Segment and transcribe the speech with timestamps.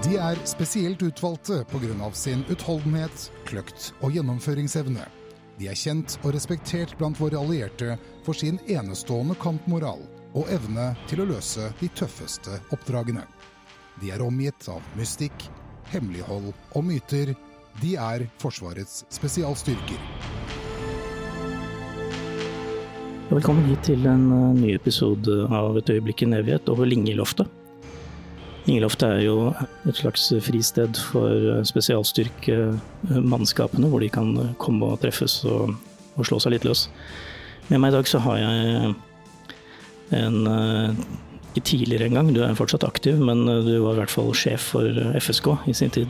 [0.00, 2.12] De er spesielt utvalgte pga.
[2.12, 5.04] sin utholdenhet, kløkt og gjennomføringsevne.
[5.58, 10.00] De er kjent og respektert blant våre allierte for sin enestående kampmoral
[10.32, 13.26] og evne til å løse de tøffeste oppdragene.
[14.00, 15.36] De er omgitt av mystikk,
[15.92, 17.36] hemmelighold og myter.
[17.84, 20.00] De er Forsvarets spesialstyrker.
[23.28, 27.59] Velkommen hit til en eh, ny episode av Et øyeblikk i en evighet over Lingeloftet.
[28.70, 29.50] Lingeloftet er jo
[29.90, 35.74] et slags fristed for eh, spesialstyrkemannskapene, hvor de kan eh, komme og treffes og,
[36.14, 36.86] og slå seg litt løs.
[37.66, 38.94] Med meg i dag så har jeg
[40.20, 40.36] en
[41.50, 44.86] Ikke tidligere engang, du er fortsatt aktiv, men du var i hvert fall sjef for
[45.18, 46.06] FSK i sin tid.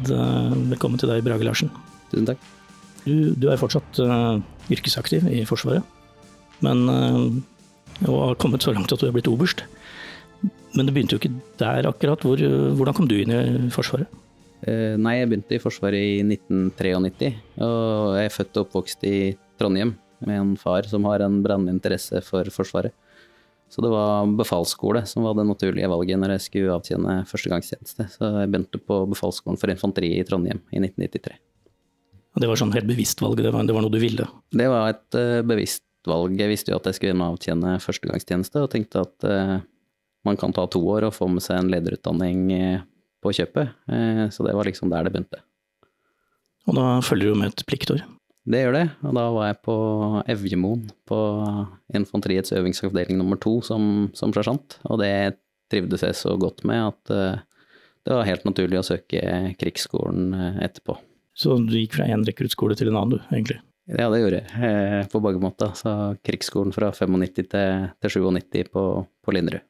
[0.68, 1.72] Velkommen til deg, Brage Larsen.
[2.12, 2.36] Tusen takk.
[3.06, 3.96] Du, du er fortsatt
[4.68, 5.80] yrkesaktiv i Forsvaret
[6.60, 6.84] men
[8.08, 9.64] og har kommet så langt at du er blitt oberst.
[10.76, 12.22] Men det begynte jo ikke der akkurat.
[12.24, 12.40] Hvor,
[12.78, 14.10] hvordan kom du inn i Forsvaret?
[14.68, 17.32] Eh, nei, jeg begynte i Forsvaret i 1993.
[17.64, 19.16] Og jeg er født og oppvokst i
[19.60, 19.94] Trondheim
[20.26, 22.94] med en far som har en brennende interesse for Forsvaret.
[23.70, 28.08] Så det var befalsskole som var det naturlige valget når jeg skulle avtjene førstegangstjeneste.
[28.16, 31.38] Så jeg begynte på befalsskolen for infanteri i Trondheim i 1993.
[32.34, 33.38] Og det var sånn helt bevisst valg?
[33.42, 34.26] Det var, det var noe du ville?
[34.54, 36.34] Det var et uh, bevisst valg.
[36.38, 39.56] Jeg visste jo at jeg skulle avtjene førstegangstjeneste, og tenkte at uh,
[40.26, 42.86] man kan ta to år og få med seg en lederutdanning uh,
[43.24, 43.74] på kjøpet.
[43.90, 45.42] Uh, så det var liksom der det begynte.
[46.68, 48.02] Og da følger du med et pliktår?
[48.50, 49.76] Det gjør det, og da var jeg på
[50.32, 51.18] Evjemoen på
[51.96, 55.36] infanteriets øvingsavdeling nummer to som, som sersjant, og det
[55.70, 57.12] trivdes jeg så godt med at
[58.08, 59.20] det var helt naturlig å søke
[59.60, 60.32] krigsskolen
[60.64, 60.96] etterpå.
[61.36, 63.60] Så du gikk fra én rekruttskole til en annen, du, egentlig?
[63.90, 65.72] Ja, det gjorde jeg, eh, på mange måter.
[65.78, 65.92] Så
[66.26, 67.48] krigsskolen fra 95 til,
[68.02, 68.84] til 97 på,
[69.24, 69.64] på Linderud.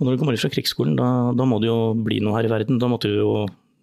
[0.00, 2.48] Og når du kommer ut fra krigsskolen, da, da, må det jo bli noe her
[2.48, 2.80] i verden.
[2.82, 3.32] Da måtte du jo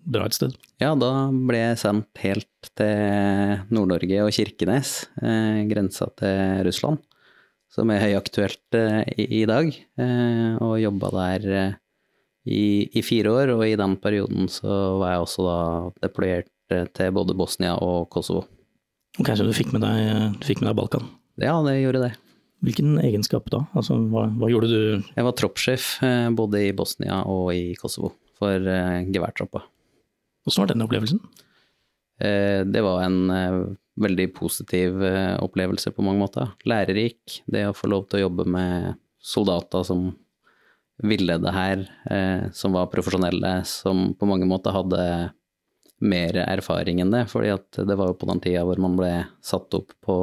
[0.09, 0.55] dra et sted?
[0.81, 7.03] Ja, da ble jeg sendt helt til Nord-Norge og Kirkenes, eh, grensa til Russland.
[7.69, 11.75] Som er høyaktuelt eh, i, i, dag, eh, og jobba der eh,
[12.49, 13.53] i, i, fire år.
[13.57, 15.59] Og i den perioden så var jeg også da
[16.07, 18.47] deployert eh, til både Bosnia og Kosovo.
[19.19, 21.05] Ok, Så du fikk med deg, du fikk med deg Balkan?
[21.39, 22.15] Ja, det gjorde det.
[22.65, 23.63] Hvilken egenskap da?
[23.77, 25.03] Altså, hva, hva gjorde du?
[25.15, 29.61] Jeg var troppssjef eh, både i Bosnia og i Kosovo for eh, geværtroppa.
[30.43, 31.21] Hvordan var den opplevelsen?
[32.19, 34.99] Eh, det var en veldig positiv
[35.43, 36.51] opplevelse på mange måter.
[36.67, 37.41] Lærerik.
[37.47, 40.09] Det å få lov til å jobbe med soldater som
[41.03, 41.83] ville det her,
[42.55, 45.03] som var profesjonelle, som på mange måter hadde
[46.03, 47.25] mer erfaring enn det.
[47.31, 47.55] fordi
[47.87, 49.11] det var jo på den tida hvor man ble
[49.43, 50.15] satt opp på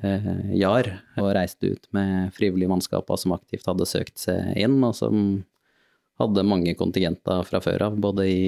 [0.00, 0.88] eh, JAR
[1.20, 5.42] og reiste ut med frivillige mannskaper som aktivt hadde søkt seg inn, og som
[6.20, 8.40] hadde mange kontingenter fra før av, både i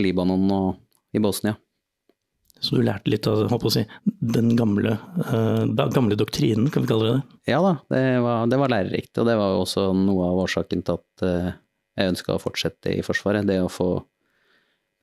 [0.00, 1.56] Libanon og i Bosnia.
[2.60, 4.98] Så du lærte litt av si, den gamle,
[5.30, 5.64] uh,
[5.94, 7.38] gamle, doktrinen, kan vi kalle det det?
[7.54, 9.14] Ja da, det var, det var lærerikt.
[9.16, 11.54] Og det var også noe av årsaken til at uh,
[11.96, 13.48] jeg ønska å fortsette i Forsvaret.
[13.48, 13.88] Det å få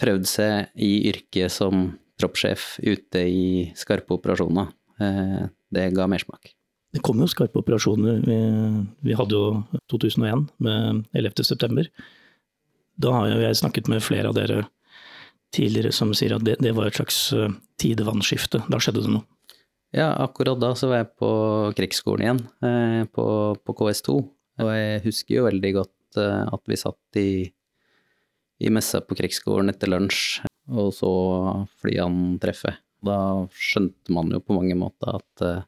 [0.01, 1.89] prøvd seg i yrket som
[2.21, 3.47] troppssjef ute i
[3.77, 4.69] skarpe operasjoner.
[5.01, 6.53] Eh, det ga mersmak.
[6.93, 8.21] Det kom jo skarpe operasjoner.
[8.23, 8.37] Vi,
[9.09, 11.43] vi hadde jo 2001 med 11.
[11.43, 11.89] september.
[12.97, 14.63] Da har jeg snakket med flere av dere
[15.53, 17.65] tidligere som sier at det, det var et slags tidevannskifte.
[17.77, 18.63] tidevannsskifte.
[18.71, 19.27] Da skjedde det noe.
[19.95, 21.29] Ja, akkurat da så var jeg på
[21.77, 23.27] krigsskolen igjen, eh, på,
[23.63, 24.17] på KS2.
[24.63, 27.29] Og jeg husker jo veldig godt at vi satt i
[28.57, 30.41] i messa på krigsskolen etter lunsj,
[30.73, 31.11] og så
[31.81, 32.79] flyene treffer.
[33.07, 33.19] Da
[33.55, 35.65] skjønte man jo på mange måter at uh,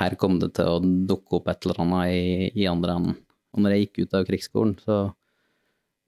[0.00, 3.18] her kom det til å dukke opp et eller annet i, i andre enden.
[3.54, 4.98] Og når jeg gikk ut av krigsskolen, så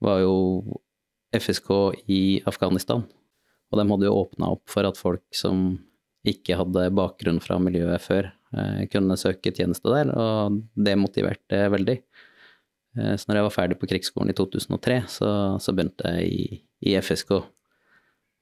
[0.03, 0.35] var jo
[1.35, 1.69] FSK
[2.11, 3.05] i Afghanistan.
[3.71, 5.77] Og de hadde jo åpna opp for at folk som
[6.27, 11.97] ikke hadde bakgrunn fra miljøet før, eh, kunne søke tjeneste der, og det motiverte veldig.
[12.97, 15.29] Eh, så når jeg var ferdig på krigsskolen i 2003, så,
[15.61, 17.31] så begynte jeg i, i, FSK.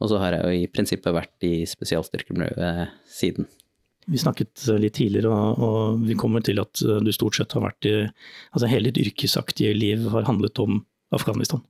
[0.03, 3.47] Og så har jeg jo i prinsippet vært i spesialstyrkemiljøet siden.
[4.11, 7.93] Vi snakket litt tidligere, og, vi kommer til at du stort sett har vært i
[8.53, 10.83] Altså hele ditt yrkesaktige liv har handlet om
[11.15, 11.63] Afghanistan?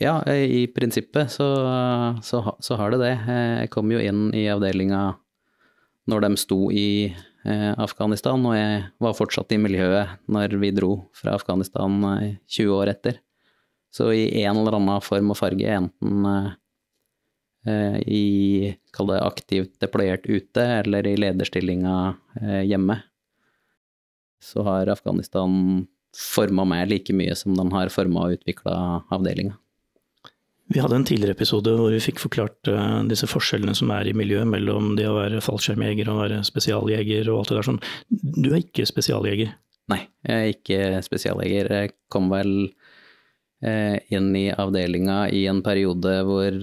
[0.00, 1.48] Ja, i prinsippet så,
[2.24, 3.12] så, så har det det.
[3.26, 5.02] Jeg kom jo inn i avdelinga
[6.08, 7.12] når de sto i
[7.42, 12.70] Eh, Afghanistan, og jeg var fortsatt i miljøet når vi dro fra Afghanistan 20 eh,
[12.70, 13.18] år etter.
[13.92, 16.52] Så i en eller annen form og farge, enten eh,
[17.62, 21.94] i kall det aktivt deployert ute eller i lederstillinga
[22.66, 22.96] hjemme,
[24.42, 25.84] så har Afghanistan
[26.16, 28.74] forma meg like mye som den har forma og utvikla
[29.14, 29.54] avdelinga.
[30.72, 34.14] Vi hadde en tidligere episode hvor vi fikk forklart uh, disse forskjellene som er i
[34.16, 37.82] miljøet mellom det å være fallskjermjeger og være spesialjeger og alt det der sånn.
[38.08, 39.52] Du er ikke spesialjeger?
[39.92, 41.72] Nei, jeg er ikke spesialjeger.
[41.76, 42.54] Jeg kom vel
[43.62, 46.56] inn i avdelinga i en periode hvor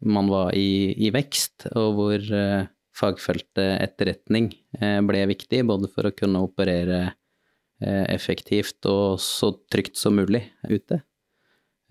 [0.00, 2.24] man var i, i, vekst, og hvor
[2.96, 4.50] fagfeltet etterretning
[5.08, 7.00] ble viktig, både for å kunne operere
[7.80, 11.02] effektivt og så trygt som mulig ute.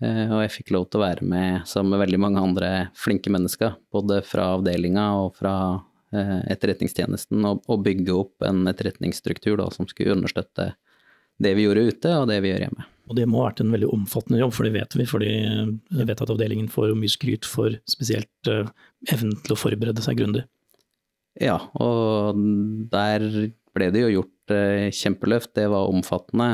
[0.04, 3.32] Eh, og jeg fikk lov til å være med sammen med veldig mange andre flinke
[3.32, 5.54] mennesker, både fra avdelinga og fra
[6.12, 10.74] eh, etterretningstjenesten, og bygge opp en etterretningsstruktur da, som skulle understøtte
[11.40, 12.90] det vi gjorde ute, og det vi gjør hjemme.
[13.06, 15.06] Og det må ha vært en veldig omfattende jobb, for det vet vi.
[15.06, 18.66] fordi jeg vet at avdelingen får mye skryt for spesielt uh,
[19.12, 20.42] evnen til å forberede seg grundig.
[21.38, 22.38] Ja, og
[22.90, 23.26] der
[23.76, 25.54] ble det jo gjort uh, kjempeløft.
[25.54, 26.50] Det var omfattende.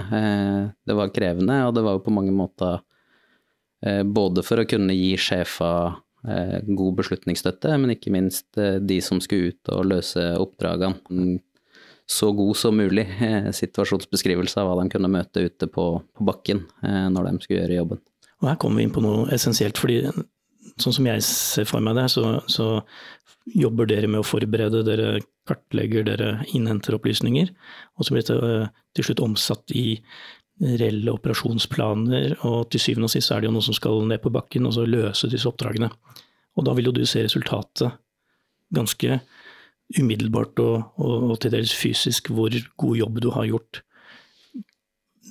[0.85, 2.83] Det var krevende, og det var jo på mange måter
[3.87, 5.73] Eh, både for å kunne gi sjefa
[6.29, 11.41] eh, god beslutningsstøtte, men ikke minst eh, de som skulle ut og løse oppdragene.
[12.13, 13.07] Så god som mulig
[13.61, 18.03] situasjonsbeskrivelse av hva de kunne møte ute på, på bakken når de skulle gjøre jobben.
[18.43, 20.03] Og Her kommer vi inn på noe essensielt, fordi
[20.81, 22.67] sånn som jeg ser for meg det, så, så
[23.59, 27.51] jobber dere med å forberede, dere kartlegger, dere innhenter opplysninger,
[27.97, 29.97] og så blir dette til slutt omsatt i
[30.63, 34.31] reelle operasjonsplaner, og til syvende og sist er det jo noen som skal ned på
[34.35, 35.91] bakken og så løse disse oppdragene.
[36.59, 37.97] Og da vil jo du se resultatet
[38.73, 39.19] ganske
[40.01, 43.83] umiddelbart og, og, og til dels fysisk hvor god jobb du har gjort.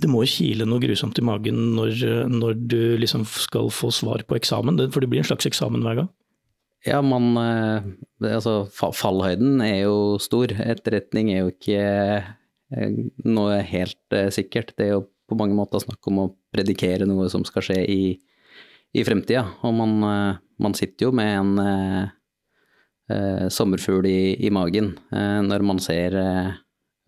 [0.02, 4.38] Det må kile noe grusomt i magen når, når du liksom skal få svar på
[4.38, 6.12] eksamen, for det blir en slags eksamen hver gang.
[6.88, 7.84] Ja, man eh,
[8.31, 10.50] Altså, fallhøyden er jo stor.
[10.50, 14.74] Etterretning er jo ikke eh, noe helt eh, sikkert.
[14.78, 18.02] Det er jo på mange måter snakk om å predikere noe som skal skje i,
[18.98, 19.46] i fremtida.
[19.66, 19.94] Og man,
[20.60, 21.54] man, sitter jo med en
[23.12, 26.54] eh, eh, sommerfugl i, i magen eh, når man ser eh,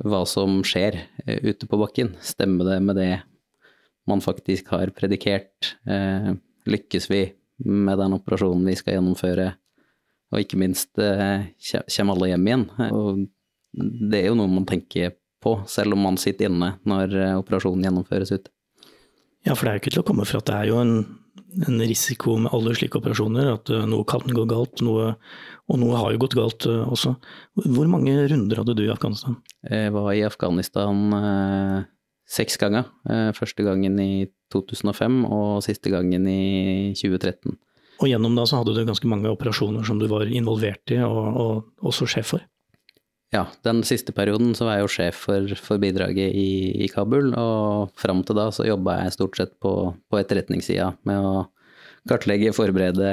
[0.04, 2.14] hva som skjer eh, ute på bakken.
[2.22, 3.14] Stemmer det med det
[4.10, 5.78] man faktisk har predikert?
[6.68, 7.22] lykkes vi
[7.64, 9.46] med den operasjonen vi skal gjennomføre?
[10.34, 12.66] Og ikke minst, kommer alle hjem igjen?
[12.92, 13.22] Og
[13.74, 15.14] det er jo noe man tenker
[15.44, 18.52] på, selv om man sitter inne når eh, operasjonen gjennomføres ute.
[19.44, 20.94] Ja, for det er jo ikke til å komme fra at det er jo en,
[21.68, 25.14] en risiko med alle slike operasjoner, at uh, noe kan gå galt, noe,
[25.70, 27.16] og noe har jo gått galt uh, også.
[27.64, 29.38] Hvor mange runder hadde du i Afghanistan?
[29.70, 31.84] Jeg var i Afghanistan eh,
[32.28, 32.90] seks ganger.
[33.38, 37.56] første gangen i 2005 og siste gangen i 2013.
[38.02, 41.22] Og gjennom da så hadde du ganske mange operasjoner som du var involvert i, og,
[41.40, 42.44] og også sjef for?
[43.33, 46.50] Ja, den siste perioden så var jeg jo sjef for, for bidraget i,
[46.85, 49.71] i, Kabul, og fram til da så jobba jeg stort sett på,
[50.12, 51.47] på etterretningssida med å
[52.09, 53.09] kartlegge, forberede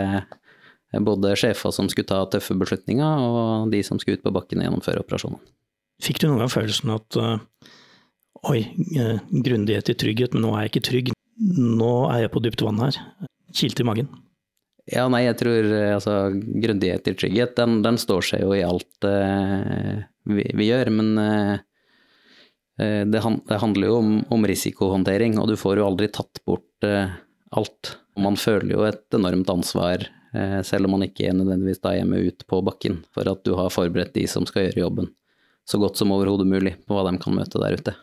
[1.07, 4.69] både sjefer som skulle ta tøffe beslutninger, og de som skulle ut på bakken og
[4.69, 5.41] gjennomføre operasjonen.
[6.05, 7.39] Fikk du noen gang følelsen at uh,
[8.51, 8.61] oi,
[9.01, 11.13] uh, grundighet i trygghet, men nå er jeg ikke trygg,
[11.57, 13.01] nå er jeg på dypt vann her.
[13.57, 14.13] Kilte i magen?
[14.89, 18.63] Ja, nei, jeg tror eh, altså grundighet i trygghet, den, den, står seg jo i
[18.65, 20.01] alt uh,
[20.31, 20.91] vi, vi, gjør.
[20.95, 21.57] Men uh,
[22.81, 26.89] det, han, det, handler jo om, om, risikohåndtering, og du får jo aldri tatt bort
[26.89, 27.13] uh,
[27.53, 27.95] alt.
[28.21, 30.09] Man føler jo et enormt ansvar,
[30.63, 33.73] selv om man ikke er nødvendigvis da hjemme ut på bakken, for at du har
[33.75, 35.09] forberedt de som skal gjøre jobben
[35.67, 37.95] så godt som overhodet mulig på hva de kan møte der ute.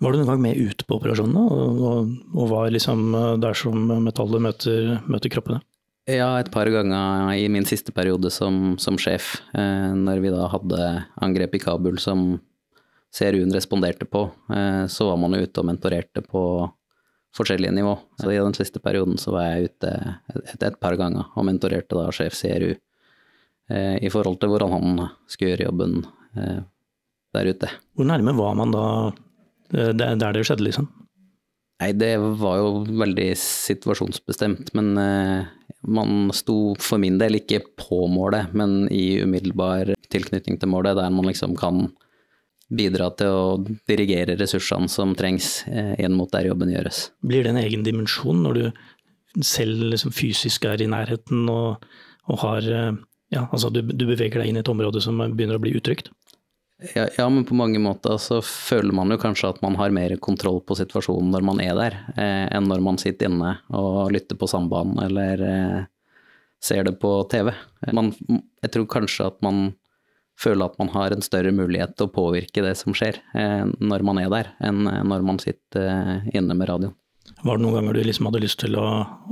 [0.00, 3.04] Var du noen gang med ute på operasjonene, og, og, og var liksom
[3.42, 5.60] der som metallet møter, møter kroppene?
[6.04, 10.50] Ja, et par ganger i min siste periode som, som sjef, eh, når vi da
[10.52, 10.88] hadde
[11.24, 12.34] angrep i Kabul som
[13.14, 16.42] CRU-en responderte på, eh, så var man jo ute og mentorerte på
[17.34, 17.94] forskjellige nivå.
[18.20, 19.94] Så i den siste perioden så var jeg ute
[20.34, 25.06] et, et par ganger og mentorerte da sjef CRU eh, i forhold til hvordan han
[25.24, 26.02] skulle gjøre jobben
[26.36, 26.60] eh,
[27.34, 27.72] der ute.
[27.96, 28.86] Hvor nærme var man da
[29.72, 30.92] eh, der det skjedde, liksom?
[31.82, 35.52] Nei, det var jo veldig situasjonsbestemt, men eh,
[35.86, 41.12] man sto for min del ikke på målet, men i umiddelbar tilknytning til målet, der
[41.12, 41.88] man liksom kan
[42.74, 43.46] bidra til å
[43.88, 47.10] dirigere ressursene som trengs eh, inn mot der jobben gjøres.
[47.26, 51.84] Blir det en egen dimensjon når du selv liksom fysisk er i nærheten og,
[52.30, 52.92] og har eh,
[53.34, 56.10] ja, altså du, du beveger deg inn i et område som begynner å bli utrygt?
[56.82, 60.16] Ja, ja, men på mange måter så føler man jo kanskje at man har mer
[60.22, 64.38] kontroll på situasjonen når man er der, eh, enn når man sitter inne og lytter
[64.38, 65.84] på sambanen eller eh,
[66.64, 67.52] ser det på TV.
[67.94, 68.10] Man,
[68.64, 69.68] jeg tror kanskje at man
[70.40, 74.04] føler at man har en større mulighet til å påvirke det som skjer, eh, når
[74.06, 76.96] man er der, enn når man sitter eh, inne med radioen.
[77.44, 78.88] Var det noen ganger du liksom hadde lyst til å,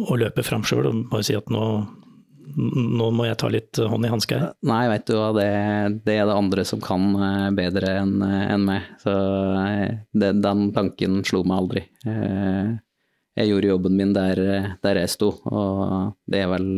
[0.06, 1.64] å løpe fram sjøl og bare si at nå,
[2.56, 4.52] nå må jeg ta litt hånd i hanske her?
[4.68, 5.48] Nei, veit du hva, det,
[6.06, 8.88] det, er det andre som kan eh, bedre enn en meg.
[9.02, 9.12] Så
[9.62, 11.84] eh, det, den tanken slo meg aldri.
[12.08, 12.72] Eh,
[13.40, 14.42] jeg gjorde jobben min der,
[14.84, 16.68] der jeg sto, og det er vel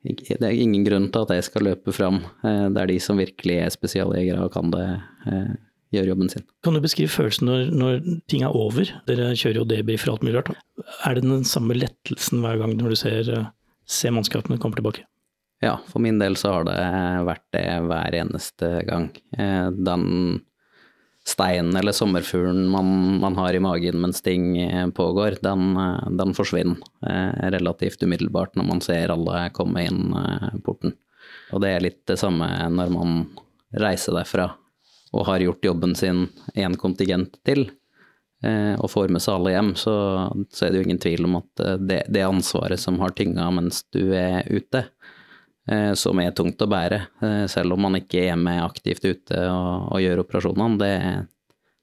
[0.00, 2.22] det er ingen grunn til at jeg skal løpe fram.
[2.40, 4.84] Det er de som virkelig er spesialjegere og kan det,
[5.90, 6.46] gjør jobben sin.
[6.62, 7.98] Kan du beskrive følelsen når, når
[8.30, 8.94] ting er over?
[9.10, 10.54] Dere kjører jo debrief for alt mulig rart.
[11.02, 13.32] Er det den samme lettelsen hver gang når du ser,
[13.90, 15.06] eh, ser mannskapene komme tilbake?
[15.60, 16.78] Ja, for min del så har det
[17.26, 19.10] vært det hver eneste gang.
[19.36, 20.06] Eh, den
[21.28, 22.88] steinen eller sommerfuglen man,
[23.20, 25.76] man, har i magen mens ting eh, pågår, den,
[26.16, 26.80] den, forsvinner
[27.52, 30.16] relativt umiddelbart når man ser alle komme inn
[30.64, 30.96] porten.
[31.52, 33.20] Og det er litt det samme når man
[33.76, 34.48] reiser derfra
[35.12, 37.79] og har gjort jobben sin én kontingent til, eh,
[38.40, 39.94] og får med seg alle hjem, så,
[40.48, 43.50] så, er det jo ingen tvil om at eh, det, det ansvaret som har tynga
[43.52, 44.86] mens du er ute,
[45.68, 47.02] eh, som er tungt å bære,
[47.52, 50.94] selv om man ikke er med aktivt ute og, og gjør operasjonene, det,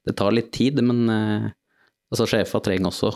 [0.08, 3.12] det, tar litt tid, men altså, sjefa trenger også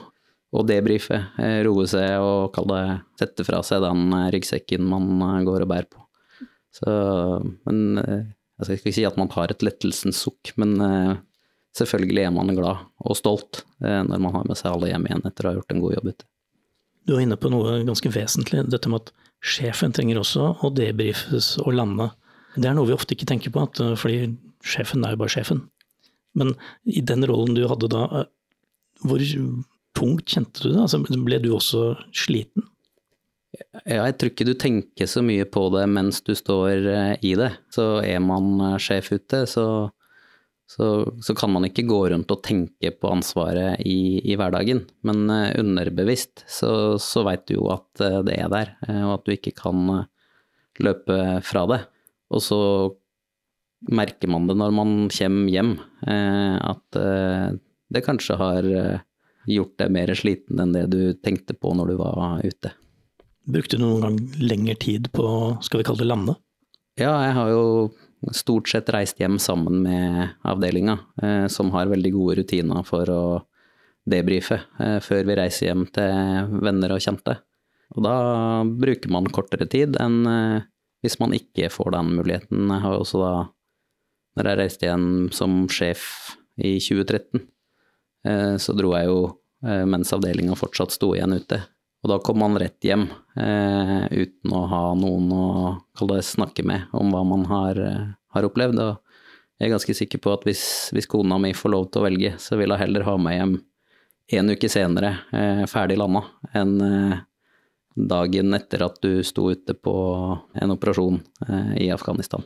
[0.53, 1.19] å debrife,
[1.65, 2.83] roe seg og det
[3.19, 6.03] sette fra seg den ryggsekken man går og bærer på.
[6.73, 6.93] Så,
[7.67, 10.77] men jeg skal ikke si at man har et lettelsens sukk, men
[11.79, 15.27] selvfølgelig er man glad og stolt uh, når man har med seg alle hjem igjen
[15.29, 16.29] etter å ha gjort en god jobb ute.
[17.09, 19.13] Du er inne på noe ganske vesentlig, dette med at
[19.43, 22.13] sjefen trenger også å debrifes og lande.
[22.55, 25.35] Det er noe vi ofte ikke tenker på, at, uh, fordi sjefen er jo bare
[25.35, 25.65] sjefen.
[26.39, 26.55] Men
[26.89, 28.25] i den rollen du hadde da,
[29.03, 29.25] hvor
[29.99, 30.85] tungt kjente du det?
[30.85, 32.69] Altså, ble du også sliten?
[33.85, 37.35] Ja, jeg tror ikke du tenker så mye på det mens du står eh, i
[37.39, 37.51] det.
[37.75, 39.67] Så er man eh, sjef ute, så,
[40.73, 40.87] så,
[41.21, 44.85] så kan man ikke gå rundt og tenke på ansvaret i, i hverdagen.
[45.05, 48.75] Men eh, underbevisst så, så veit du jo at det er der,
[49.05, 50.07] og at du ikke kan
[50.81, 51.83] løpe fra det.
[52.33, 52.61] Og så
[53.93, 55.73] merker man det når man kommer hjem,
[56.07, 56.99] at
[57.93, 58.69] det kanskje har
[59.51, 62.73] gjort deg mer sliten enn det du tenkte på når du var ute.
[63.43, 65.27] Brukte du noen gang lengre tid på,
[65.67, 66.37] skal vi kalle det, lande?
[67.01, 67.65] Ja, jeg har jo
[68.31, 73.25] stort sett reist hjem sammen med avdelinga, eh, som har veldig gode rutiner for å
[74.09, 77.39] debrife eh, før vi reiser hjem til venner og kjente.
[77.93, 78.17] Og da
[78.67, 80.69] bruker man kortere tid enn eh,
[81.03, 82.67] hvis man ikke får den muligheten.
[82.71, 83.33] Jeg har også da,
[84.39, 86.05] når jeg reiste igjen som sjef
[86.63, 87.47] i 2013,
[88.29, 89.23] eh, så dro jeg jo
[89.63, 91.61] mens avdelinga fortsatt sto igjen ute.
[92.03, 93.05] Og da kom man rett hjem
[93.39, 98.47] eh, uten å ha noen å det, snakke med om hva man har, eh, har,
[98.49, 98.81] opplevd.
[98.83, 98.97] Og
[99.59, 102.33] jeg er ganske sikker på at hvis, hvis, kona mi får lov til å velge,
[102.43, 103.55] så vil hun heller ha meg hjem
[104.33, 106.25] en uke senere, eh, ferdig landa,
[106.59, 107.21] enn eh,
[107.95, 109.95] dagen etter at du sto ute på
[110.59, 112.43] en operasjon eh, i Afghanistan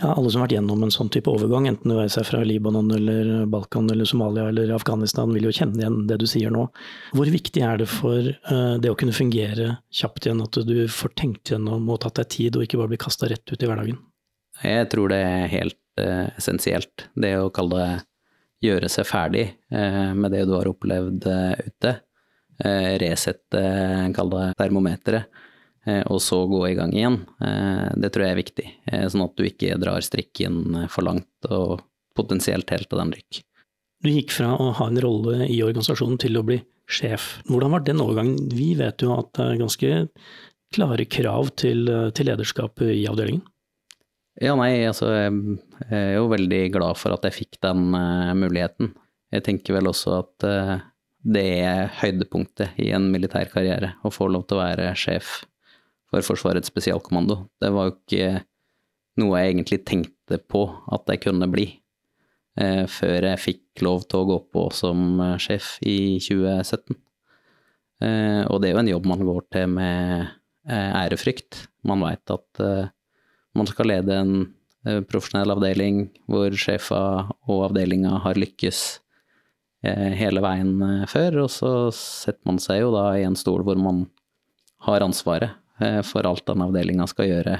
[0.00, 2.90] ja, alle som har vært gjennom en sånn type overgang, enten du er fra Libanon
[2.96, 6.64] eller Balkan eller Somalia eller Afghanistan, vil jo kjenne igjen det du sier nå.
[7.14, 11.14] Hvor viktig er det for uh, det å kunne fungere kjapt igjen, at du får
[11.20, 14.00] tenkt gjennom og tatt deg tid, og ikke bare bli kasta rett ut i hverdagen?
[14.64, 17.94] Jeg tror det er helt uh, essensielt, det å kalle det
[18.64, 21.96] gjøre seg ferdig uh, med det du har opplevd ute.
[23.02, 23.60] resette,
[24.14, 25.42] kall det termometeret
[25.84, 27.18] og så gå i gang igjen.
[27.44, 31.48] Eh, det tror jeg er viktig, eh, sånn at du ikke drar strikken for langt
[31.50, 31.82] og
[32.16, 33.42] potensielt helt av den rykk.
[34.04, 36.60] Du gikk fra å ha en rolle i organisasjonen til å bli
[36.90, 37.38] sjef.
[37.48, 38.36] Hvordan var den overgangen?
[38.52, 39.92] Vi vet jo at det er ganske
[40.74, 43.44] klare krav til, til lederskap i avdelingen.
[44.42, 45.60] Ja, nei, altså jeg
[45.94, 48.90] er jo veldig glad for at jeg fikk den uh, muligheten.
[49.30, 50.82] Jeg tenker vel også at uh,
[51.22, 55.44] det er høydepunktet i en militær karriere, å få lov til å være sjef
[56.14, 57.48] for Forsvarets spesialkommando.
[57.60, 58.28] Det var jo ikke
[59.20, 61.66] noe jeg egentlig tenkte på at jeg kunne bli,
[62.58, 66.98] eh, før jeg fikk lov til å gå på som eh, sjef i 2017.
[68.04, 70.26] Eh, og det er jo en jobb man går til med
[70.68, 71.66] eh, ærefrykt.
[71.86, 72.92] Man veit at eh,
[73.54, 74.34] man skal lede en
[74.86, 77.02] eh, profesjonell avdeling hvor sjefa
[77.46, 78.84] og avdelinga har lykkes
[79.84, 80.78] hele veien
[81.12, 83.98] før, og så setter man seg jo da i en stol hvor man
[84.86, 85.58] har ansvaret
[86.06, 87.56] for alt den avdelinga skal gjøre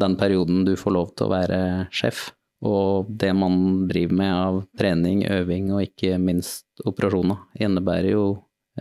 [0.00, 1.60] den perioden du får lov til å være
[1.94, 2.30] sjef.
[2.60, 8.24] Og det man driver med av trening, øving og ikke minst operasjoner, innebærer jo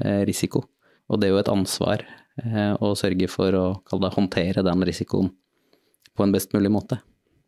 [0.01, 0.65] eh, risiko.
[1.09, 5.31] Og det er jo et ansvar eh, å sørge for å det, håndtere den risikoen
[6.15, 6.99] på en best mulig måte.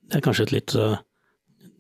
[0.08, 0.78] Det er kanskje et litt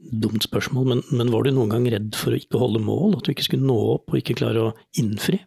[0.02, 3.18] dumt spørsmål, men, men, var du noen gang redd for å ikke holde mål?
[3.18, 5.40] At du ikke skulle nå opp og ikke klare å innfri?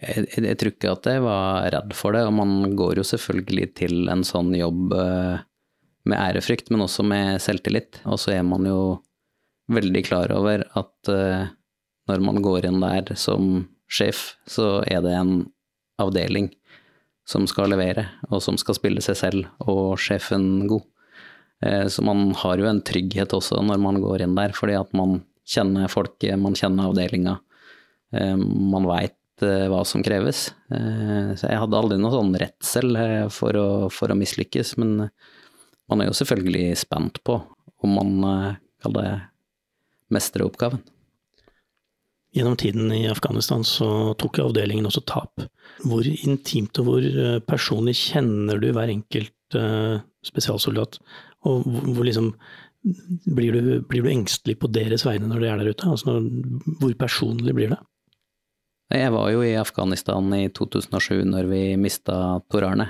[0.00, 3.04] Jeg, jeg, jeg, tror ikke at jeg var redd for det, og man går jo
[3.04, 5.42] selvfølgelig til en sånn jobb eh,
[6.08, 8.00] med ærefrykt, men også med selvtillit.
[8.08, 8.80] Og så er man jo
[9.70, 11.50] veldig klar over at eh,
[12.08, 15.34] når man går inn der som sjef, så er det en
[16.00, 16.48] avdeling
[17.28, 20.88] som skal levere, og som skal spille seg selv og sjefen god.
[21.60, 24.96] Eh, så man har jo en trygghet også når man går inn der, fordi at
[24.96, 27.36] man kjenner folket, man kjenner avdelinga.
[28.10, 29.14] Man veit
[29.46, 30.50] eh, hva som kreves.
[30.70, 32.94] Så jeg hadde aldri noe sånn redsel
[33.34, 35.08] for å, for å mislykkes, men
[35.90, 37.40] man er jo selvfølgelig spent på
[37.82, 38.12] om man
[38.84, 39.08] kan det
[40.14, 40.78] mestre oppgaven.
[42.36, 45.42] Gjennom tiden i Afghanistan så tok avdelingen også tap.
[45.82, 47.08] Hvor intimt og hvor
[47.50, 49.58] personlig kjenner du hver enkelt
[50.30, 51.00] spesialsoldat?
[51.50, 52.30] Og hvor liksom
[53.26, 55.90] blir du, blir du, engstelig på deres vegne når de er der ute?
[55.90, 56.16] Altså
[56.80, 57.80] hvor personlig blir det?
[58.90, 62.88] Jeg var jo i Afghanistan i 2007 når vi mista Tor Arne.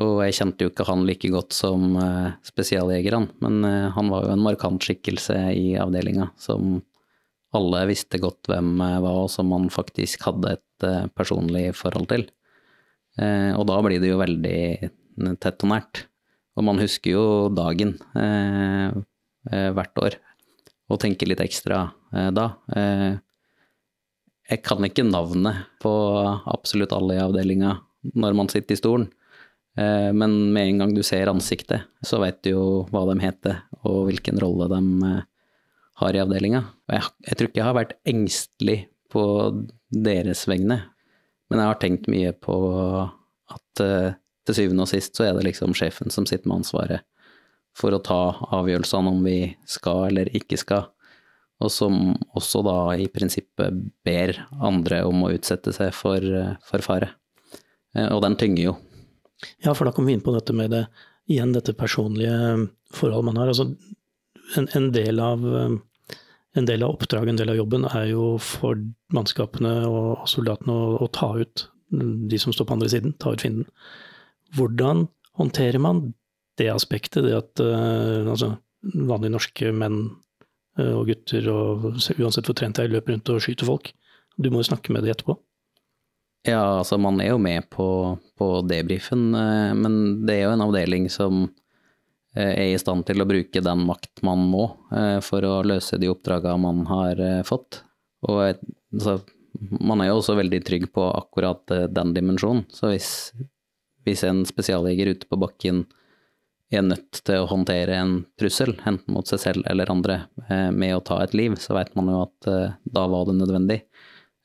[0.00, 4.24] Og jeg kjente jo ikke han like godt som uh, spesialjegerne, men uh, han var
[4.24, 6.80] jo en markant skikkelse i avdelinga som
[7.54, 12.26] alle visste godt hvem uh, var, og som man faktisk hadde et personlig forhold til.
[13.14, 14.90] og da blir det jo veldig
[15.40, 16.00] tett og nært.
[16.54, 17.24] Og man husker jo
[17.54, 18.94] dagen eh,
[19.50, 20.16] eh, hvert år,
[20.90, 22.50] og tenker litt ekstra eh, da.
[24.44, 25.92] Eh, jeg kan ikke navnet på
[26.46, 27.76] absolutt alle i avdelinga
[28.14, 29.06] når man sitter i stolen,
[29.78, 33.62] eh, men med en gang du ser ansiktet, så vet du jo hva de heter,
[33.84, 35.22] og hvilken rolle de eh,
[36.02, 36.64] har i avdelinga.
[36.90, 38.78] Jeg, jeg tror ikke jeg har vært engstelig
[39.14, 39.24] på
[39.94, 40.82] deres vegne,
[41.48, 42.56] men jeg har tenkt mye på
[43.54, 43.82] at
[44.44, 47.04] til syvende og sist så er det liksom sjefen som sitter med ansvaret
[47.78, 48.20] for å ta
[48.54, 49.38] avgjørelsene om vi
[49.70, 50.88] skal eller ikke skal,
[51.64, 56.24] og som også da i prinsippet ber andre om å utsette seg for,
[56.68, 57.10] for fare.
[57.96, 58.76] Eh, og den tynger jo.
[59.64, 60.84] Ja, for da kommer vi inn på dette med det,
[61.30, 62.36] igjen dette personlige
[62.94, 63.52] forholdet man har.
[63.52, 63.70] Altså,
[64.58, 68.80] en, en, del av, en del av oppdraget, en del av jobben, er jo for
[69.14, 73.44] mannskapene og soldatene å, å ta ut de som står på andre siden, ta ut
[73.44, 73.68] fienden.
[74.56, 75.06] Hvordan
[75.38, 76.06] håndterer man
[76.58, 79.98] det aspektet, det at altså, vanlige norske menn
[80.82, 83.92] og gutter, og uansett hvor trent jeg er, løper rundt og skyter folk?
[84.34, 85.36] Du må jo snakke med de etterpå.
[86.44, 87.86] Ja, altså man er jo med på,
[88.36, 91.46] på debrifen, uh, men det er jo en avdeling som
[92.34, 94.64] er i stand til å bruke den makt man må
[95.22, 97.76] for å løse de oppdragene man har fått.
[98.26, 99.20] Og altså,
[99.78, 102.64] man er jo også veldig trygg på akkurat den dimensjonen.
[102.74, 103.12] Så hvis
[104.04, 105.84] hvis en spesialjeger ute på bakken
[106.78, 110.96] er nødt til å håndtere en trussel, enten mot seg selv eller andre, eh, med
[110.96, 113.80] å ta et liv, så veit man jo at eh, da var det nødvendig.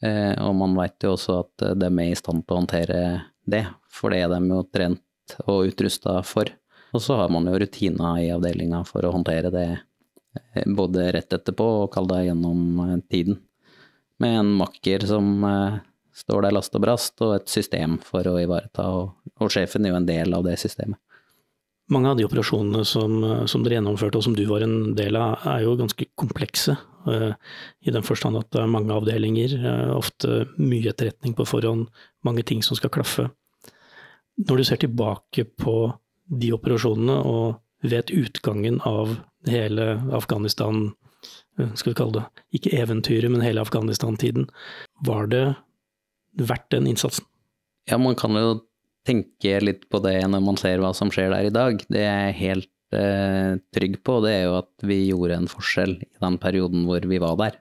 [0.04, 3.02] Eh, og man veit jo også at de er i stand til å håndtere
[3.50, 6.52] det, for det er de jo trent og utrusta for.
[6.96, 9.68] Og så har man jo rutiner i avdelinga for å håndtere det
[10.66, 13.38] både rett etterpå og kall det gjennom tiden.
[14.20, 15.46] Med en makker som
[16.20, 19.94] står der last og brast, og et system for å ivareta, og, og sjefen er
[19.94, 21.00] jo en del av det systemet.
[21.90, 23.16] Mange av de operasjonene som,
[23.50, 26.76] som, dere gjennomførte, og som du var en del av, er jo ganske komplekse.
[27.08, 27.32] Uh,
[27.82, 31.88] I den forstand at det er mange avdelinger, uh, ofte mye etterretning på forhånd,
[32.28, 33.30] mange ting som skal klaffe.
[34.38, 35.76] Når du ser tilbake på
[36.30, 39.16] de operasjonene, og vet utgangen av
[39.50, 40.92] hele Afghanistan,
[41.58, 44.48] skal vi kalle det, ikke eventyret, men hele Afghanistan-tiden,
[45.08, 45.46] var det
[46.40, 47.26] verdt den innsatsen?
[47.90, 48.60] Ja, man kan jo
[49.10, 51.82] tenke litt på det når man ser hva som skjer der i dag.
[51.90, 55.98] Det jeg er helt eh, trygg på, det er jo at vi gjorde en forskjell
[56.06, 57.60] i den perioden hvor vi var der.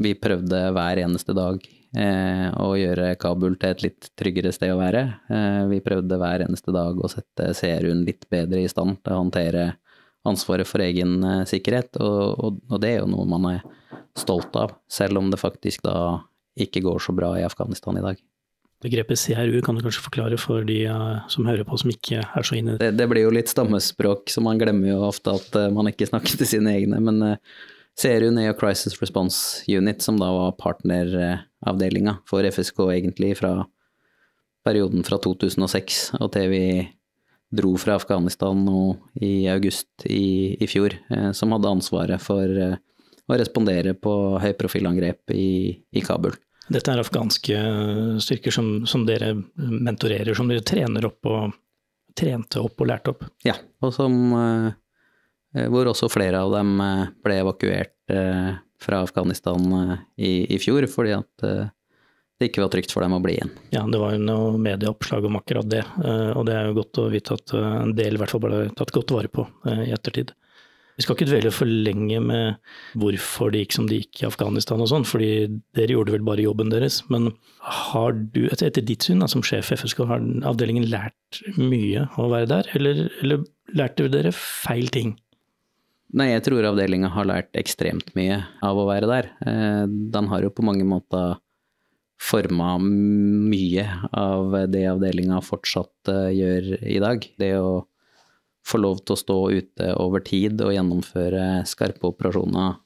[0.00, 1.60] Vi prøvde hver eneste dag
[1.96, 5.04] eh, å gjøre Kabul til et litt tryggere sted å være.
[5.28, 9.22] Eh, vi prøvde hver eneste dag å sette CRU-en litt bedre i stand til å
[9.24, 9.66] håndtere
[10.28, 13.62] ansvaret for egen eh, sikkerhet, og, og, og det er jo noe man er
[14.18, 16.20] stolt av, selv om det faktisk da
[16.60, 18.18] ikke går så bra i Afghanistan i dag.
[18.80, 22.46] Begrepet CRU kan du kanskje forklare for de uh, som hører på som ikke er
[22.46, 22.94] så inne i det?
[22.96, 26.40] Det blir jo litt stammespråk, så man glemmer jo ofte at uh, man ikke snakker
[26.40, 27.00] til sine egne.
[27.04, 27.36] Men
[28.00, 33.58] CRU-en er jo Crisis Response Unit, som da var partneravdelinga for FSK egentlig fra
[34.64, 36.64] perioden fra 2006 og til vi
[37.56, 40.94] dro fra Afghanistan nå i august i, i fjor,
[41.34, 44.12] som hadde ansvaret for å respondere på
[44.42, 45.50] høyprofilangrep i,
[45.90, 46.36] i Kabul.
[46.70, 47.62] Dette er afghanske
[48.22, 51.56] styrker som, som, dere mentorerer, som dere trener opp og
[52.18, 53.26] trente opp og lærte opp?
[53.46, 59.66] Ja, og som, eh, hvor også flere av dem eh, ble evakuert eh, fra Afghanistan
[60.16, 61.50] i, i fjor, fordi at
[62.40, 63.50] det ikke var trygt for dem å bli igjen.
[63.68, 67.00] Ja, det var jo noe medieoppslag om akkurat det, eh, og det er jo godt
[67.02, 69.82] å vite at eh, en del i hvert fall ble tatt godt vare på eh,
[69.90, 70.32] i ettertid.
[71.00, 72.58] Vi skal ikke dvele for lenge med
[73.00, 75.30] hvorfor det gikk som det gikk i Afghanistan og sånn, fordi
[75.78, 76.98] dere gjorde vel bare jobben deres.
[77.08, 77.30] Men
[77.64, 82.30] har du, etter ditt syn da, som sjef FSK, har avdelingen lært mye av å
[82.34, 83.48] være der, eller, eller
[83.80, 85.16] lærte dere feil ting?
[86.12, 89.32] Nei, jeg tror avdelinga har lært ekstremt mye av å være der.
[90.12, 91.38] Den har jo på mange måter
[92.20, 97.24] forma mye av det avdelinga fortsatt eh, gjør i dag.
[97.40, 97.70] Det å
[98.66, 102.78] få lov til å stå ute over tid og gjennomføre skarpe operasjoner,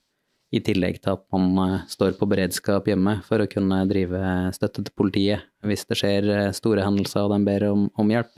[0.54, 4.20] i tillegg til at man eh, står på beredskap hjemme for å kunne drive
[4.54, 8.32] støtte til politiet hvis det skjer eh, store hendelser og de ber om, om hjelp.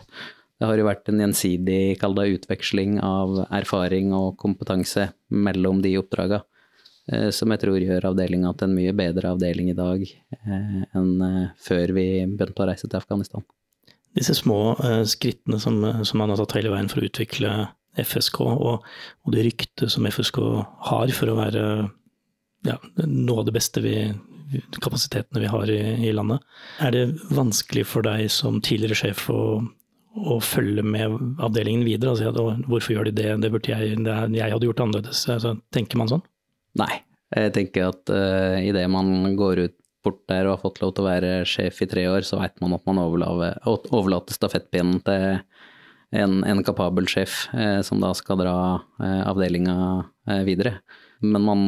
[0.56, 6.40] Det har jo vært en gjensidig, det utveksling av erfaring og kompetanse mellom de oppdraga.
[7.12, 10.06] Eh, som jeg tror gjør avdelinga til en mye bedre avdeling i dag
[10.96, 11.12] enn
[11.60, 13.44] før vi begynte å reise til Afghanistan.
[14.16, 14.58] Disse små
[15.08, 17.50] skrittene som, som man har tatt hele veien for å utvikle
[18.00, 18.84] FSK, og,
[19.24, 20.40] og det ryktet som FSK
[20.90, 21.64] har for å være
[22.66, 23.96] ja, noe av det beste vi,
[24.82, 26.44] kapasitetene vi har i, i, landet.
[26.82, 29.40] Er det vanskelig for deg som tidligere sjef å,
[30.16, 34.38] å følge med avdelingen videre Altså, ja, hvorfor gjør de det, det burde jeg, det
[34.40, 35.24] jeg hadde gjort annerledes?
[35.32, 36.24] Altså, tenker man sånn?
[36.80, 36.92] Nei.
[37.36, 39.76] Jeg tenker at uh, idet man går ut
[40.06, 42.56] bort der og har fått lov til å være sjef i tre år, så veit
[42.62, 45.42] man at man overlater stafettpinnen til
[46.14, 48.56] en, en, kapabel sjef eh, som da skal dra
[49.02, 49.76] eh, avdelinga
[50.30, 50.78] eh, videre.
[51.24, 51.62] Men man,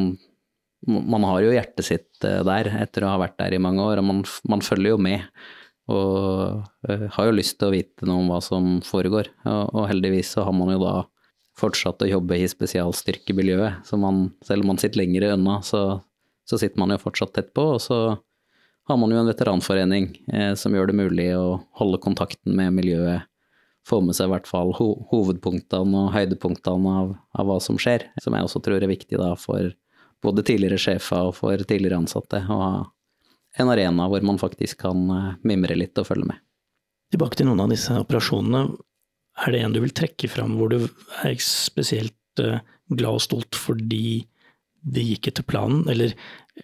[0.87, 4.01] man, har jo hjertet sitt eh, der etter å ha vært der i mange år,
[4.01, 5.27] og man, man følger jo med.
[5.88, 9.33] Og eh, har jo lyst til å vite noe om hva som foregår.
[9.48, 10.96] Og, og heldigvis så har man jo da
[11.59, 13.85] fortsatt å jobbe i spesialstyrkemiljøet.
[13.88, 15.83] Så man, selv om man sitter lenger unna, så,
[16.46, 17.64] så, sitter man jo fortsatt tett på.
[17.74, 17.98] Og så
[18.88, 23.27] har man jo en veteranforening eh, som gjør det mulig å holde kontakten med miljøet.
[23.88, 28.07] Få med seg i hvert fall ho hovedpunktene og høydepunktene av, av, hva som skjer.
[28.20, 29.70] Som jeg også tror er viktig da for
[30.24, 32.40] både tidligere sjefer og for tidligere ansatte.
[32.40, 32.72] Å ha
[33.61, 36.40] en arena hvor man faktisk kan eh, mimre litt og følge med.
[37.12, 38.66] Tilbake til noen av disse operasjonene.
[39.44, 40.81] Er det en du vil trekke fram hvor du
[41.24, 44.24] er spesielt eh, glad og stolt fordi
[44.88, 46.12] det gikk etter planen, eller,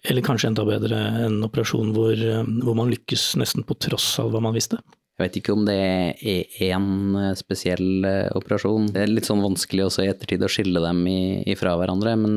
[0.03, 4.33] eller kanskje enda bedre en operasjon hvor, eh, hvor, man lykkes nesten på tross av
[4.33, 4.81] hva man visste?
[5.15, 6.25] Jeg vet ikke om det er
[6.67, 6.89] én
[7.21, 8.91] eh, spesiell operasjon.
[8.93, 11.05] Det er litt sånn vanskelig også i ettertid å skille dem
[11.47, 12.35] ifra hverandre, men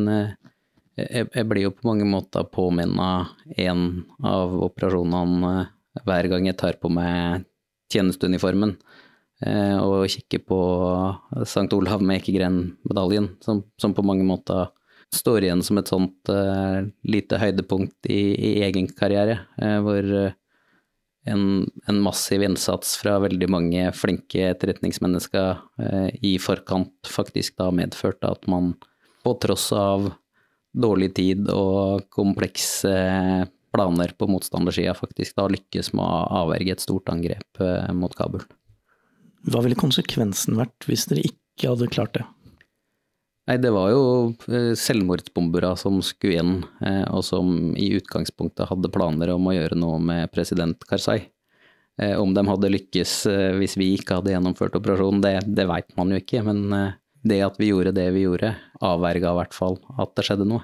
[0.99, 5.68] jeg, jeg blir jo på mange måter påminna én av operasjonene
[6.07, 7.47] hver gang jeg tar på meg
[7.92, 8.77] tjenesteuniformen.
[9.38, 10.59] Eh, og kikker på
[11.44, 11.68] St.
[11.77, 14.73] Olav med Ekegren-medaljen, som, som, på mange måter
[15.14, 20.09] står igjen som et sånt uh, lite høydepunkt i, i egen karriere, uh, hvor
[21.29, 21.42] en,
[21.88, 25.51] en, massiv innsats fra veldig mange flinke etterretningsmennesker
[25.83, 28.75] uh, i forkant faktisk da medførte at man
[29.25, 30.11] på tross av
[30.79, 32.92] dårlig tid og komplekse
[33.75, 37.61] planer på motstandersida faktisk da lykkes med å avverge et stort angrep
[37.97, 38.44] mot Kabul.
[39.49, 42.25] Hva ville konsekvensen vært hvis dere ikke hadde klart det?
[43.48, 44.00] Nei, det var jo
[44.52, 49.78] eh, selvmordsbombere som skulle inn, eh, og som i utgangspunktet hadde planer om å gjøre
[49.78, 51.22] noe med president Karzai.
[51.96, 53.14] Eh, om de hadde lykkes
[53.56, 56.42] hvis vi ikke hadde gjennomført operasjonen, det, det veit man jo ikke.
[56.44, 56.61] Men
[57.24, 58.52] det at vi gjorde det vi gjorde,
[58.84, 60.61] avverga i hvert fall at det skjedde noe.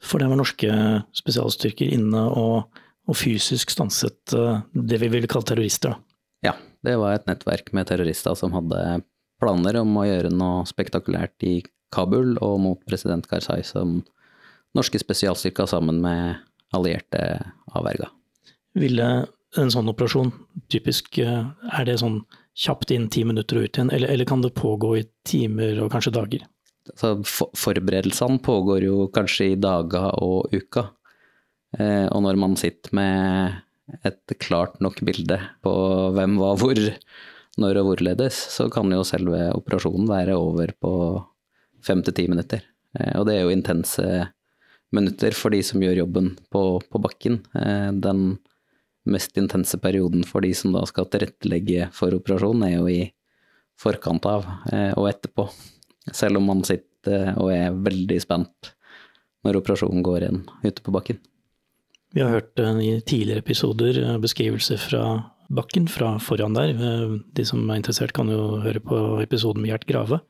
[0.00, 0.72] For det var norske
[1.18, 4.32] spesialstyrker inne og, og fysisk stanset
[4.72, 5.92] det vi ville kalle terrorister?
[5.92, 6.00] da?
[6.48, 6.56] Ja,
[6.86, 9.02] det var et nettverk med terrorister som hadde
[9.42, 11.58] planer om å gjøre noe spektakulært i
[11.94, 14.00] Kabul og mot president Karzai, som
[14.74, 16.42] norske spesialstyrker sammen med
[16.74, 17.22] allierte
[17.74, 18.10] avverga.
[18.74, 19.08] Ville
[19.60, 20.32] en sånn operasjon,
[20.72, 21.44] typisk, eh,
[21.78, 22.24] er det sånn
[22.58, 25.92] kjapt inn ti minutter og ut igjen, eller, eller kan det pågå i timer og
[25.94, 26.46] kanskje dager?
[26.98, 30.90] Så forberedelsene pågår jo kanskje i dager og uker.
[31.78, 35.72] Eh, og når man sitter med et klart nok bilde på
[36.16, 36.80] hvem var hvor,
[37.60, 40.92] når og hvorledes, så kan jo selve operasjonen være over på
[41.84, 42.64] fem til ti minutter.
[42.98, 44.06] Eh, og det er jo intense
[44.94, 47.40] minutter for de som gjør jobben på, på bakken.
[47.58, 48.38] Eh, den
[49.10, 53.02] mest intense perioden for de som da skal tilrettelegge for operasjonen, er jo i
[53.80, 55.48] forkant av eh, og etterpå.
[56.14, 58.74] Selv om man sitter og er veldig spent
[59.44, 61.18] når operasjonen går igjen ute på bakken.
[62.14, 65.02] Vi har hørt i tidligere episoder beskrivelser fra
[65.52, 66.72] bakken, fra foran der.
[67.34, 70.20] De som er interessert kan jo høre på episoden med Gjert Grave,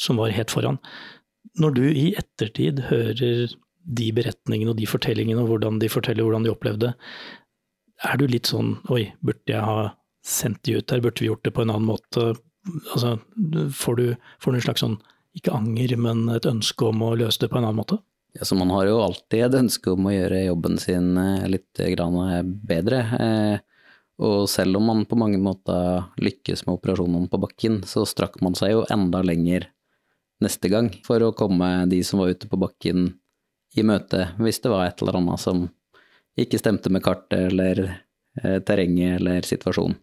[0.00, 0.80] som var helt foran.
[1.60, 3.52] Når du i ettertid hører
[3.84, 6.94] de beretningene og de fortellingene og hvordan de forteller hvordan de opplevde,
[8.04, 9.92] er du litt sånn oi, burde jeg ha
[10.24, 12.32] sendt de ut der, burde vi gjort det på en annen måte?
[12.94, 13.18] Altså,
[13.76, 14.06] får du,
[14.40, 14.96] får en slags sånn,
[15.36, 18.00] ikke anger, men et ønske om å løse det på en annen måte?
[18.34, 21.78] Ja, så man har jo alltid et ønske om å gjøre jobben sin eh, litt
[22.66, 23.02] bedre.
[23.20, 23.58] Eh,
[24.24, 28.56] og selv om man på mange måter lykkes med operasjonen på bakken, så strakk man
[28.58, 29.68] seg jo enda lenger
[30.44, 33.08] neste gang for å komme de som var ute på bakken
[33.74, 35.64] i møte, hvis det var et eller annet som
[36.38, 39.96] ikke stemte med kartet eller eh, terrenget eller situasjonen.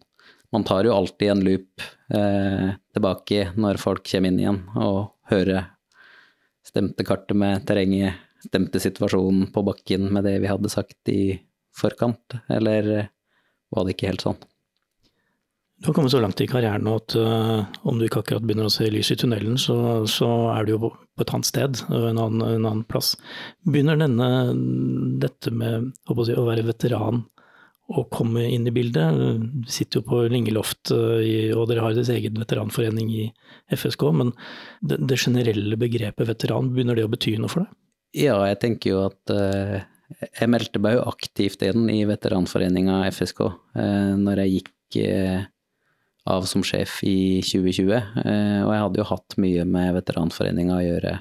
[0.52, 5.70] Man tar jo alltid en loop eh, tilbake når folk kommer inn igjen, og hører
[6.68, 11.40] stemte kartet med terrenget, stemte situasjonen på bakken med det vi hadde sagt i
[11.78, 13.08] forkant, eller
[13.72, 14.42] var det ikke helt sånn?
[15.82, 18.74] Du har kommet så langt i karrieren at uh, om du ikke akkurat begynner å
[18.74, 20.90] se lys i tunnelen, så, så er du jo på,
[21.24, 23.16] et annet sted, en annen, en annen plass.
[23.66, 24.28] Begynner denne,
[25.24, 27.24] dette med å, si, å være veteran
[27.90, 29.18] å komme inn i bildet?
[29.66, 31.18] Du sitter jo på Lingeloft, uh,
[31.58, 33.24] og dere har deres egen veteranforening i
[33.74, 34.30] FSK, men
[34.86, 37.74] det, det, generelle begrepet veteran, begynner det å bety noe for deg?
[38.22, 39.80] Ja, jeg tenker jo at uh,
[40.28, 43.42] jeg meldte meg jo aktivt inn i veteranforeninga FSK
[44.20, 44.72] når jeg gikk
[46.30, 50.86] av som sjef i 2020, eh, og jeg hadde jo hatt mye med veteranforeninga å
[50.86, 51.16] gjøre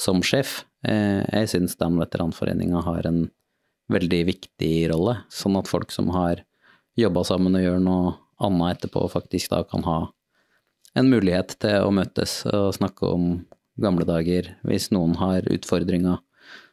[0.00, 0.62] som sjef.
[0.86, 3.26] Eh, jeg syns den veteranforeninga har en
[3.92, 6.44] veldig viktig rolle, sånn at folk som har
[6.98, 9.98] jobba sammen og gjør noe annet etterpå, faktisk da kan ha
[10.96, 13.26] en mulighet til å møtes og snakke om
[13.80, 14.54] gamle dager.
[14.66, 16.18] Hvis noen har utfordringer,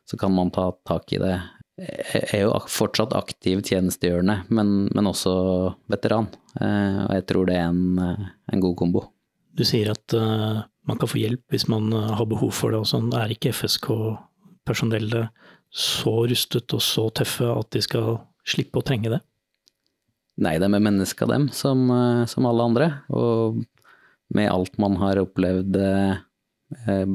[0.07, 1.35] så kan man ta tak i det
[1.77, 5.33] er jo fortsatt aktiv tjenestegjørende, men, men også
[5.91, 6.29] veteran.
[6.59, 9.03] Eh, og jeg tror det er en, eh, en god kombo.
[9.57, 12.81] Du sier at uh, man kan få hjelp hvis man har behov for det.
[12.81, 13.09] og sånn.
[13.17, 15.31] Er ikke FSK-personellet
[15.73, 19.21] så rustet og så tøffe at de skal slippe å trenge det?
[20.45, 21.89] Nei, de er mennesker, dem, som,
[22.29, 22.91] som alle andre.
[23.09, 23.57] Og
[24.37, 25.79] med alt man har opplevd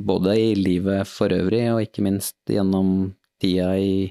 [0.03, 4.11] både i livet for øvrig, og ikke minst gjennom tida i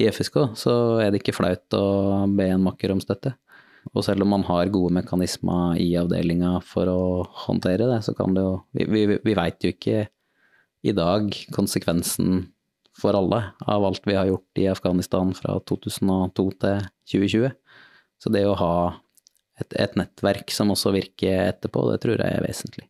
[0.00, 1.84] i FSK, så er det ikke flaut å
[2.32, 3.34] be en makker om støtte.
[3.92, 7.02] Og selv om man har gode mekanismer i avdelinga for å
[7.46, 10.06] håndtere det, så kan det jo Vi, vi, vi veit jo ikke
[10.82, 12.46] i dag konsekvensen
[12.98, 17.52] for alle av alt vi har gjort i Afghanistan fra 2002 til 2020.
[18.22, 18.74] Så det å ha
[19.60, 22.88] et, et nettverk som også virker etterpå, det tror jeg er vesentlig.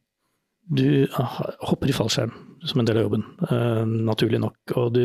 [0.63, 2.35] Du hopper i fallskjerm
[2.65, 4.75] som en del av jobben, uh, naturlig nok.
[4.79, 5.03] Og du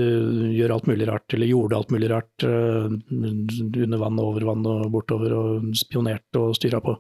[0.54, 4.90] gjør alt mulig rart, eller gjorde alt mulig rart uh, under vann over vann og
[4.94, 6.98] bortover, og spionerte og styra på.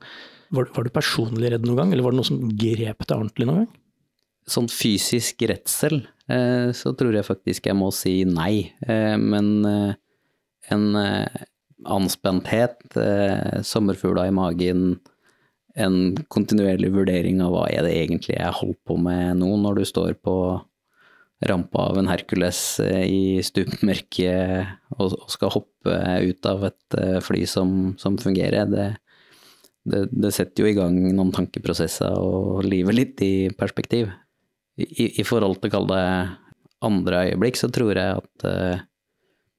[0.55, 3.49] Var, var, du personlig redd noen gang, eller var det noe som grep deg ordentlig
[3.49, 3.83] noen gang?
[4.47, 8.71] Sånn fysisk redsel, uh, så tror jeg faktisk jeg må si nei.
[8.87, 9.53] men
[10.67, 10.87] en
[11.87, 12.81] anspenthet,
[13.67, 14.97] sommerfugla i magen,
[15.77, 19.85] en kontinuerlig vurdering av hva er det egentlig jeg holder på med nå, når du
[19.87, 20.35] står på
[21.45, 27.43] rampa av en Hercules eh, i stupmørket og, skal hoppe ut av et eh, fly
[27.49, 28.65] som, som fungerer.
[28.71, 28.87] Det,
[29.85, 34.09] det, det, setter jo i gang noen tankeprosesser og livet litt i perspektiv.
[34.77, 36.09] I, i forhold til å kalle det
[36.87, 38.85] andre øyeblikk, så tror jeg at eh,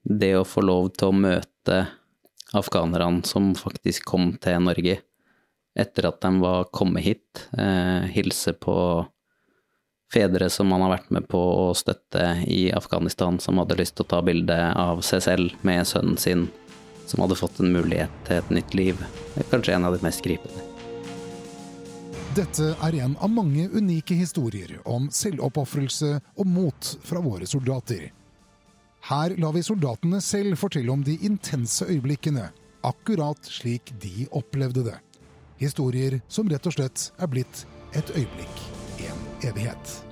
[0.09, 1.79] det å få lov til å møte
[2.57, 5.03] afghanerne som faktisk kom til Norge,
[5.79, 9.07] etter at de var kommet hit, eh, hilse på
[10.13, 14.07] fedre som man har vært med på å støtte i Afghanistan, som hadde lyst til
[14.07, 16.49] å ta bilde av seg selv med sønnen sin,
[17.07, 19.07] som hadde fått en mulighet til et nytt liv.
[19.53, 20.65] Kanskje en av de mest gripende.
[22.37, 28.13] Dette er en av mange unike historier om selvoppofrelse og mot fra våre soldater.
[29.09, 32.51] Her lar vi soldatene selv fortelle om de intense øyeblikkene,
[32.87, 34.97] akkurat slik de opplevde det.
[35.59, 37.65] Historier som rett og slett er blitt
[37.99, 38.61] et øyeblikk,
[39.09, 40.08] en evighet.